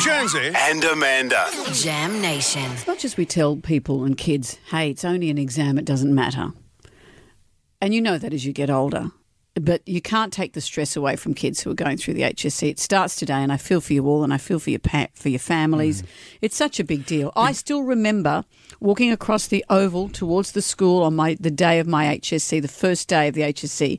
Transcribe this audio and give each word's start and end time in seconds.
Jonesy 0.00 0.52
and 0.54 0.84
Amanda. 0.84 1.48
Jam 1.72 2.20
Nation. 2.20 2.70
Not 2.86 2.98
just 2.98 3.16
we 3.16 3.26
tell 3.26 3.56
people 3.56 4.04
and 4.04 4.16
kids, 4.16 4.58
hey, 4.70 4.90
it's 4.90 5.04
only 5.04 5.30
an 5.30 5.38
exam, 5.38 5.78
it 5.78 5.84
doesn't 5.84 6.14
matter. 6.14 6.52
And 7.80 7.94
you 7.94 8.00
know 8.00 8.18
that 8.18 8.32
as 8.32 8.44
you 8.44 8.52
get 8.52 8.70
older. 8.70 9.10
But 9.54 9.86
you 9.88 10.00
can't 10.00 10.32
take 10.32 10.52
the 10.52 10.60
stress 10.60 10.94
away 10.94 11.16
from 11.16 11.34
kids 11.34 11.60
who 11.60 11.70
are 11.70 11.74
going 11.74 11.96
through 11.96 12.14
the 12.14 12.22
HSC. 12.22 12.70
It 12.70 12.78
starts 12.78 13.16
today, 13.16 13.34
and 13.34 13.52
I 13.52 13.56
feel 13.56 13.80
for 13.80 13.92
you 13.92 14.06
all, 14.06 14.22
and 14.22 14.32
I 14.32 14.38
feel 14.38 14.60
for 14.60 14.70
your 14.70 14.78
pa- 14.78 15.08
for 15.14 15.30
your 15.30 15.40
families. 15.40 16.02
Mm. 16.02 16.06
It's 16.42 16.56
such 16.56 16.78
a 16.78 16.84
big 16.84 17.06
deal. 17.06 17.32
I 17.34 17.50
mm. 17.50 17.56
still 17.56 17.82
remember 17.82 18.44
walking 18.78 19.10
across 19.10 19.48
the 19.48 19.64
oval 19.68 20.10
towards 20.10 20.52
the 20.52 20.62
school 20.62 21.02
on 21.02 21.16
my 21.16 21.36
the 21.40 21.50
day 21.50 21.80
of 21.80 21.88
my 21.88 22.06
HSC, 22.18 22.62
the 22.62 22.68
first 22.68 23.08
day 23.08 23.26
of 23.26 23.34
the 23.34 23.40
HSC. 23.40 23.98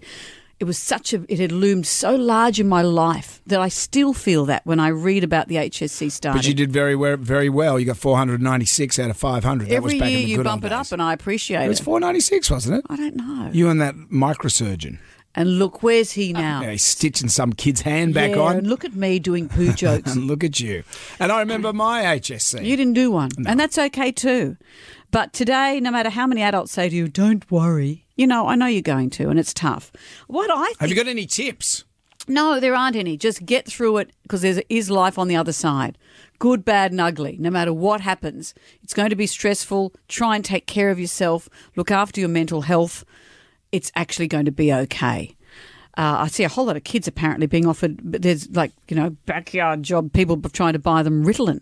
It 0.60 0.66
was 0.66 0.78
such 0.78 1.14
a 1.14 1.24
it 1.30 1.40
had 1.40 1.54
loomed 1.54 1.88
so 1.88 2.16
large 2.16 2.60
in 2.60 2.68
my 2.68 2.82
life 2.82 3.42
that 3.48 3.62
I 3.62 3.70
still 3.70 4.14
feel 4.14 4.46
that 4.46 4.66
when 4.66 4.80
I 4.80 4.90
read 4.90 5.24
about 5.24 5.48
the 5.48 5.56
HSC 5.56 6.12
starting. 6.12 6.38
But 6.38 6.48
you 6.48 6.54
did 6.54 6.72
very 6.72 6.98
well, 6.98 7.16
very 7.16 7.48
well. 7.48 7.80
You 7.80 7.86
got 7.86 7.98
496 7.98 9.00
out 9.00 9.10
of 9.10 9.18
500. 9.18 9.70
that 9.70 9.82
was 9.82 9.94
Every 9.94 10.00
back 10.00 10.10
year 10.10 10.20
in 10.20 10.24
the 10.26 10.30
you 10.32 10.44
bump 10.44 10.66
it 10.66 10.74
up, 10.74 10.92
and 10.92 11.02
I 11.02 11.14
appreciate 11.14 11.62
It 11.62 11.66
It 11.66 11.70
was 11.70 11.80
496, 11.80 12.52
wasn't 12.52 12.80
it? 12.80 12.86
I 12.90 12.98
don't 12.98 13.16
know. 13.16 13.50
You 13.54 13.70
and 13.70 13.80
that 13.80 13.96
microsurgeon. 13.96 15.00
And 15.36 15.60
look, 15.60 15.84
where's 15.84 16.14
he 16.14 16.34
uh, 16.34 16.40
now? 16.42 16.62
Yeah, 16.62 16.72
he's 16.72 16.84
stitching 16.84 17.30
some 17.30 17.54
kid's 17.54 17.82
hand 17.82 18.14
back 18.14 18.32
Yeah, 18.32 18.40
on. 18.42 18.58
And 18.58 18.68
look 18.68 18.84
at 18.84 18.96
me 18.96 19.20
doing 19.20 19.48
poo 19.48 19.72
jokes. 19.86 20.14
And 20.16 20.26
look 20.26 20.44
at 20.44 20.60
you. 20.60 20.84
And 21.20 21.32
I 21.32 21.40
remember 21.40 21.72
my 21.72 22.04
HSC. 22.04 22.66
you 22.66 22.76
didn't 22.76 22.94
do 22.94 23.12
one, 23.12 23.30
and 23.46 23.60
that's 23.60 23.78
okay 23.78 24.12
too. 24.12 24.58
But 25.12 25.34
today, 25.34 25.80
no 25.80 25.92
matter 25.92 26.10
how 26.10 26.28
many 26.28 26.42
adults 26.42 26.72
say 26.72 26.90
to 26.90 26.96
you, 26.96 27.08
"Don't 27.08 27.50
worry," 27.52 28.06
you 28.16 28.28
know, 28.28 28.48
I 28.48 28.56
know 28.56 28.66
you're 28.66 28.82
going 28.82 29.10
to, 29.12 29.30
and 29.30 29.40
it's 29.40 29.54
tough. 29.54 29.92
What 30.28 30.50
I 30.52 30.74
Have 30.80 30.90
you 30.90 30.96
got 30.96 31.08
any 31.08 31.26
tips? 31.26 31.84
no, 32.28 32.60
there 32.60 32.76
aren't 32.76 32.96
any. 32.96 33.18
Just 33.18 33.46
get 33.46 33.66
through 33.66 33.98
it 33.98 34.12
because 34.24 34.42
there 34.44 34.62
is 34.70 34.92
life 34.92 35.18
on 35.18 35.28
the 35.28 35.36
other 35.36 35.54
side. 35.54 35.98
Good, 36.38 36.64
bad, 36.64 36.92
and 36.92 37.02
ugly. 37.02 37.38
No 37.40 37.50
matter 37.50 37.74
what 37.74 38.02
happens, 38.02 38.54
it's 38.84 38.94
going 38.94 39.10
to 39.10 39.16
be 39.16 39.26
stressful. 39.28 39.94
Try 40.08 40.36
and 40.36 40.46
take 40.46 40.68
care 40.68 40.90
of 40.92 41.00
yourself. 41.00 41.50
Look 41.76 41.90
after 41.92 42.20
your 42.20 42.30
mental 42.30 42.62
health. 42.62 43.04
It's 43.72 43.92
actually 43.96 44.28
going 44.28 44.46
to 44.46 44.52
be 44.52 44.74
okay. 44.74 45.36
Uh, 45.98 46.18
I 46.20 46.28
see 46.28 46.44
a 46.44 46.50
whole 46.50 46.66
lot 46.66 46.78
of 46.78 46.84
kids 46.84 47.08
apparently 47.08 47.46
being 47.46 47.66
offered. 47.68 48.00
But 48.04 48.22
there's 48.22 48.50
like 48.52 48.72
you 48.88 48.96
know 48.96 49.12
backyard 49.26 49.84
job 49.84 50.14
people 50.14 50.40
trying 50.50 50.74
to 50.74 50.80
buy 50.80 51.04
them 51.04 51.26
Ritalin 51.26 51.62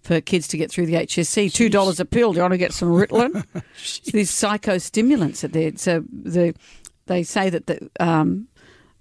for 0.00 0.20
kids 0.20 0.46
to 0.48 0.56
get 0.56 0.70
through 0.70 0.86
the 0.86 0.94
HSC. 0.94 1.52
Two 1.52 1.68
dollars 1.68 1.98
a 1.98 2.04
pill. 2.04 2.32
Do 2.32 2.36
you 2.38 2.42
want 2.42 2.52
to 2.52 2.58
get 2.58 2.72
some 2.72 2.88
Ritalin? 2.88 3.44
These 4.12 4.30
psychostimulants 4.30 5.40
that 5.40 5.52
they 5.52 5.72
so 5.76 6.04
the 6.12 6.54
they 7.06 7.22
say 7.22 7.50
that 7.50 7.66
the, 7.66 7.90
um, 8.00 8.48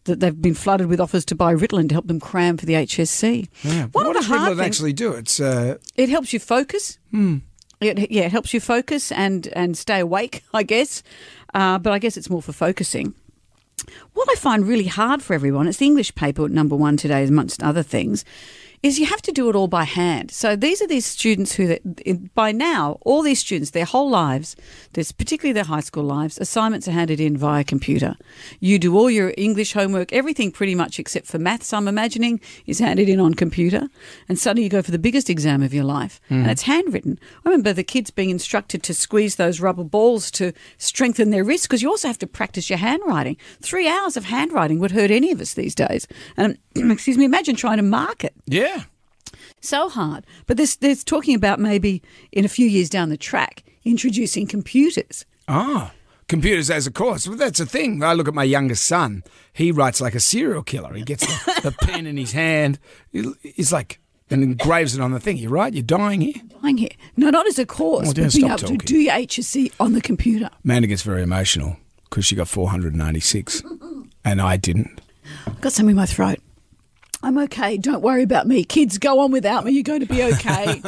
that 0.05 0.19
they've 0.19 0.41
been 0.41 0.53
flooded 0.53 0.87
with 0.87 0.99
offers 0.99 1.23
to 1.25 1.35
buy 1.35 1.53
Ritalin 1.53 1.87
to 1.89 1.95
help 1.95 2.07
them 2.07 2.19
cram 2.19 2.57
for 2.57 2.65
the 2.65 2.73
HSC. 2.73 3.47
Yeah. 3.63 3.87
What 3.91 4.11
does 4.13 4.27
Ritalin 4.27 4.47
things- 4.57 4.59
actually 4.59 4.93
do? 4.93 5.13
It's 5.13 5.39
uh, 5.39 5.77
it 5.95 6.09
helps 6.09 6.33
you 6.33 6.39
focus. 6.39 6.99
It, 7.83 8.11
yeah, 8.11 8.23
it 8.23 8.31
helps 8.31 8.53
you 8.53 8.59
focus 8.59 9.11
and 9.11 9.47
and 9.53 9.77
stay 9.77 9.99
awake, 9.99 10.43
I 10.53 10.63
guess. 10.63 11.03
Uh, 11.53 11.77
but 11.77 11.93
I 11.93 11.99
guess 11.99 12.17
it's 12.17 12.29
more 12.29 12.41
for 12.41 12.53
focusing. 12.53 13.13
What 14.13 14.27
I 14.31 14.35
find 14.35 14.67
really 14.67 14.87
hard 14.87 15.21
for 15.21 15.33
everyone, 15.33 15.67
it's 15.67 15.77
the 15.77 15.85
English 15.85 16.15
paper 16.15 16.47
number 16.47 16.75
one 16.75 16.97
today, 16.97 17.25
amongst 17.25 17.61
other 17.61 17.83
things, 17.83 18.23
is 18.83 18.99
you 18.99 19.05
have 19.05 19.21
to 19.21 19.31
do 19.31 19.49
it 19.49 19.55
all 19.55 19.67
by 19.67 19.85
hand. 19.85 20.29
So 20.29 20.55
these 20.55 20.81
are 20.81 20.87
these 20.87 21.05
students 21.05 21.55
who, 21.55 21.77
by 22.35 22.51
now, 22.51 22.97
all 23.01 23.21
these 23.21 23.39
students, 23.39 23.71
their 23.71 23.85
whole 23.85 24.09
lives, 24.09 24.55
there's 24.91 25.11
particularly 25.11 25.53
their 25.53 25.63
high 25.63 25.79
school 25.79 26.03
lives, 26.03 26.37
assignments 26.37 26.87
are 26.87 26.91
handed 26.91 27.19
in 27.19 27.37
via 27.37 27.63
computer. 27.63 28.15
You 28.59 28.77
do 28.77 28.97
all 28.97 29.09
your 29.09 29.33
English 29.37 29.73
homework, 29.73 30.11
everything 30.13 30.51
pretty 30.51 30.75
much 30.75 30.99
except 30.99 31.27
for 31.27 31.39
maths, 31.39 31.73
I'm 31.73 31.87
imagining, 31.87 32.41
is 32.65 32.79
handed 32.79 33.09
in 33.09 33.19
on 33.19 33.33
computer. 33.33 33.87
And 34.27 34.37
suddenly 34.37 34.63
you 34.63 34.69
go 34.69 34.81
for 34.81 34.91
the 34.91 34.99
biggest 34.99 35.29
exam 35.29 35.63
of 35.63 35.73
your 35.73 35.85
life, 35.85 36.19
and 36.29 36.45
mm. 36.45 36.51
it's 36.51 36.63
handwritten. 36.63 37.17
I 37.45 37.49
remember 37.49 37.73
the 37.73 37.83
kids 37.83 38.11
being 38.11 38.29
instructed 38.29 38.83
to 38.83 38.93
squeeze 38.93 39.37
those 39.37 39.61
rubber 39.61 39.85
balls 39.85 40.29
to 40.31 40.51
strengthen 40.77 41.29
their 41.29 41.43
wrists 41.43 41.67
because 41.67 41.81
you 41.81 41.89
also 41.89 42.09
have 42.09 42.19
to 42.19 42.27
practice 42.27 42.69
your 42.69 42.79
handwriting. 42.79 43.37
Three 43.61 43.87
hours 43.87 44.17
of 44.17 44.25
handwriting 44.25 44.79
would 44.79 44.91
hurt 44.91 45.09
any 45.09 45.31
of 45.31 45.39
us 45.39 45.53
these 45.53 45.73
days. 45.73 46.05
And 46.35 46.57
excuse 46.75 47.17
me, 47.17 47.23
imagine 47.25 47.55
trying 47.55 47.77
to 47.77 47.83
mark 47.83 48.23
it 48.23 48.33
yeah. 48.45 48.72
So 49.61 49.89
hard. 49.89 50.25
But 50.47 50.57
this, 50.57 50.75
there's 50.75 51.03
talking 51.03 51.35
about 51.35 51.59
maybe 51.59 52.01
in 52.31 52.45
a 52.45 52.49
few 52.49 52.67
years 52.67 52.89
down 52.89 53.09
the 53.09 53.17
track 53.17 53.63
introducing 53.85 54.47
computers. 54.47 55.25
Ah, 55.47 55.91
computers 56.27 56.69
as 56.69 56.87
a 56.87 56.91
course. 56.91 57.27
Well, 57.27 57.37
that's 57.37 57.59
the 57.59 57.65
thing. 57.65 58.01
I 58.03 58.13
look 58.13 58.27
at 58.27 58.33
my 58.33 58.43
youngest 58.45 58.85
son. 58.85 59.23
He 59.51 59.71
writes 59.71 59.99
like 60.01 60.15
a 60.15 60.19
serial 60.19 60.63
killer. 60.63 60.93
He 60.93 61.03
gets 61.03 61.25
the, 61.25 61.61
the 61.63 61.71
pen 61.81 62.07
in 62.07 62.17
his 62.17 62.31
hand. 62.31 62.79
He- 63.11 63.33
He's 63.41 63.73
like, 63.73 63.99
and 64.29 64.41
engraves 64.41 64.95
it 64.95 65.01
on 65.01 65.11
the 65.11 65.19
thing. 65.19 65.37
You're 65.37 65.51
right? 65.51 65.71
You're 65.73 65.83
dying 65.83 66.21
here. 66.21 66.33
Dying 66.63 66.77
here. 66.77 66.89
No, 67.17 67.29
not 67.29 67.45
as 67.45 67.59
a 67.59 67.65
course, 67.67 68.09
Oh, 68.09 68.13
dear, 68.13 68.25
but 68.25 68.33
being 68.33 68.47
able 68.47 68.57
to 68.57 68.77
do 68.77 68.97
your 68.97 69.13
HSC 69.13 69.71
on 69.79 69.93
the 69.93 70.01
computer. 70.01 70.49
Amanda 70.63 70.87
gets 70.87 71.03
very 71.03 71.21
emotional 71.21 71.77
because 72.09 72.25
she 72.25 72.35
got 72.35 72.47
496, 72.47 73.61
and 74.25 74.41
I 74.41 74.57
didn't. 74.57 75.01
I've 75.45 75.61
got 75.61 75.73
something 75.73 75.91
in 75.91 75.97
my 75.97 76.05
throat. 76.07 76.39
I'm 77.23 77.37
okay. 77.37 77.77
Don't 77.77 78.01
worry 78.01 78.21
about 78.21 78.47
me. 78.47 78.65
Kids, 78.65 78.97
go 78.97 79.19
on 79.19 79.31
without 79.31 79.63
me. 79.63 79.71
You're 79.71 79.83
going 79.83 80.01
to 80.01 80.05
be 80.05 80.21
okay. 80.23 80.81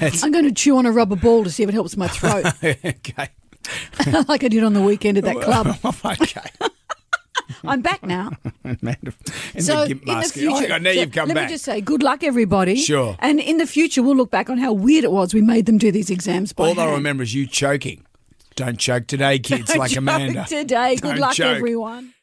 I'm 0.00 0.30
going 0.30 0.44
to 0.44 0.52
chew 0.52 0.78
on 0.78 0.86
a 0.86 0.92
rubber 0.92 1.16
ball 1.16 1.42
to 1.42 1.50
see 1.50 1.64
if 1.64 1.68
it 1.68 1.72
helps 1.72 1.96
my 1.96 2.06
throat, 2.06 2.46
okay. 2.64 3.28
like 4.28 4.44
I 4.44 4.48
did 4.48 4.62
on 4.62 4.72
the 4.72 4.82
weekend 4.82 5.18
at 5.18 5.24
that 5.24 5.40
club. 5.40 5.76
Oh, 5.82 6.16
okay. 6.22 6.48
I'm 7.64 7.82
back 7.82 8.04
now. 8.04 8.30
So 9.58 9.82
in 9.82 9.98
the 9.98 10.02
oh, 10.06 10.22
future, 10.22 10.48
oh, 10.48 10.60
my 10.60 10.66
God, 10.68 10.82
now 10.82 10.92
so 10.92 11.00
you've 11.00 11.12
come 11.12 11.28
let 11.28 11.34
back. 11.34 11.46
me 11.48 11.54
just 11.54 11.64
say, 11.64 11.80
good 11.80 12.02
luck, 12.02 12.22
everybody. 12.22 12.76
Sure. 12.76 13.16
And 13.18 13.40
in 13.40 13.56
the 13.56 13.66
future, 13.66 14.02
we'll 14.02 14.16
look 14.16 14.30
back 14.30 14.48
on 14.48 14.58
how 14.58 14.72
weird 14.72 15.02
it 15.02 15.10
was 15.10 15.34
we 15.34 15.42
made 15.42 15.66
them 15.66 15.78
do 15.78 15.90
these 15.90 16.10
exams 16.10 16.52
by 16.52 16.68
All 16.68 16.78
I 16.78 16.92
remember 16.92 17.24
is 17.24 17.34
you 17.34 17.46
choking. 17.46 18.04
Don't 18.54 18.78
choke 18.78 19.08
today, 19.08 19.40
kids, 19.40 19.74
like 19.74 19.90
Joke 19.90 19.98
Amanda. 19.98 20.44
Today, 20.48 20.94
good 20.96 21.12
Don't 21.12 21.18
luck, 21.18 21.34
choke. 21.34 21.56
everyone. 21.56 22.14